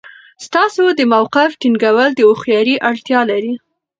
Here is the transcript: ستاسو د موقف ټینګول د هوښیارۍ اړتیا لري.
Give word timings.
ستاسو 0.45 0.83
د 0.99 0.99
موقف 1.13 1.51
ټینګول 1.61 2.09
د 2.15 2.19
هوښیارۍ 2.29 2.75
اړتیا 2.89 3.19
لري. 3.31 3.53